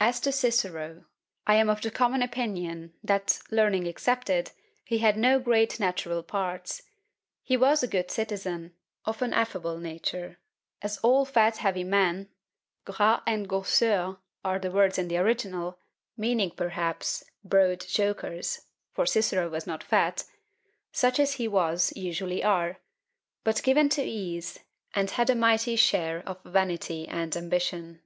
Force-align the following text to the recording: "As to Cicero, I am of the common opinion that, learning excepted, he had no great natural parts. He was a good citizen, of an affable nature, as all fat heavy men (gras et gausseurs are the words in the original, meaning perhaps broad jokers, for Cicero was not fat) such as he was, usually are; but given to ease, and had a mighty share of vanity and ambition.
"As 0.00 0.18
to 0.22 0.32
Cicero, 0.32 1.04
I 1.46 1.54
am 1.54 1.70
of 1.70 1.80
the 1.80 1.92
common 1.92 2.20
opinion 2.20 2.94
that, 3.04 3.38
learning 3.48 3.86
excepted, 3.86 4.50
he 4.84 4.98
had 4.98 5.16
no 5.16 5.38
great 5.38 5.78
natural 5.78 6.24
parts. 6.24 6.82
He 7.44 7.56
was 7.56 7.80
a 7.80 7.86
good 7.86 8.10
citizen, 8.10 8.74
of 9.04 9.22
an 9.22 9.32
affable 9.32 9.78
nature, 9.78 10.40
as 10.82 10.98
all 10.98 11.24
fat 11.24 11.58
heavy 11.58 11.84
men 11.84 12.28
(gras 12.86 13.22
et 13.24 13.46
gausseurs 13.46 14.16
are 14.44 14.58
the 14.58 14.72
words 14.72 14.98
in 14.98 15.06
the 15.06 15.18
original, 15.18 15.78
meaning 16.16 16.50
perhaps 16.50 17.22
broad 17.44 17.78
jokers, 17.82 18.62
for 18.90 19.06
Cicero 19.06 19.48
was 19.48 19.64
not 19.64 19.84
fat) 19.84 20.24
such 20.90 21.20
as 21.20 21.34
he 21.34 21.46
was, 21.46 21.92
usually 21.94 22.42
are; 22.42 22.80
but 23.44 23.62
given 23.62 23.88
to 23.90 24.02
ease, 24.02 24.58
and 24.92 25.12
had 25.12 25.30
a 25.30 25.36
mighty 25.36 25.76
share 25.76 26.24
of 26.28 26.42
vanity 26.42 27.06
and 27.06 27.36
ambition. 27.36 28.00